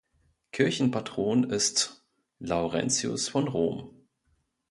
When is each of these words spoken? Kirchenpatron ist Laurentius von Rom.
Kirchenpatron 0.51 1.43
ist 1.51 2.03
Laurentius 2.39 3.27
von 3.29 3.47
Rom. 3.47 4.07